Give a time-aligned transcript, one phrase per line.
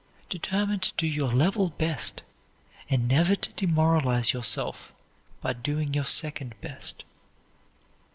[0.31, 2.23] Determine to do your level best
[2.89, 4.91] and never to demoralize yourself
[5.41, 7.03] by doing your second best.